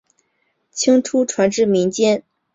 [0.71, 2.23] 清初传至民间。